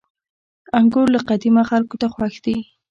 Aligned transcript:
•انګور 0.77 1.07
له 1.15 1.19
قديمه 1.29 1.63
خلکو 1.69 1.95
ته 2.01 2.07
خوښ 2.13 2.33
دي. 2.45 2.55